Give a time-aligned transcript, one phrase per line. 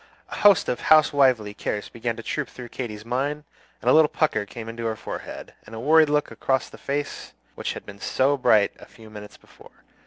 [0.29, 3.43] A host of housewifely cares began to troop through Katy's mind,
[3.83, 7.33] and a little pucker came into her forehead, and a worried look across the face
[7.53, 9.83] which had been so bright a few minutes before.